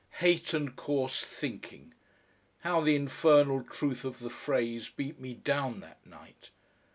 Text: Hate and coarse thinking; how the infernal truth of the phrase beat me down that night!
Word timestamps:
Hate 0.17 0.51
and 0.55 0.75
coarse 0.75 1.23
thinking; 1.23 1.93
how 2.61 2.81
the 2.81 2.95
infernal 2.95 3.61
truth 3.63 4.03
of 4.03 4.17
the 4.17 4.31
phrase 4.31 4.89
beat 4.89 5.19
me 5.19 5.35
down 5.35 5.79
that 5.81 6.03
night! 6.07 6.49